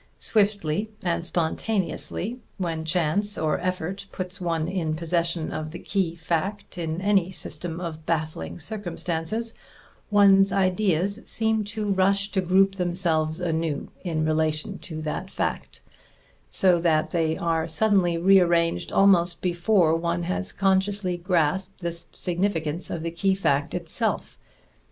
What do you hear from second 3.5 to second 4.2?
effort